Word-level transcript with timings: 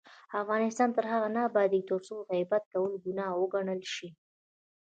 افغانستان 0.41 0.89
تر 0.95 1.05
هغو 1.11 1.29
نه 1.35 1.41
ابادیږي، 1.49 1.87
ترڅو 1.89 2.15
غیبت 2.31 2.63
کول 2.73 2.91
ګناه 3.05 3.29
وګڼل 3.39 3.81
شي. 3.93 4.09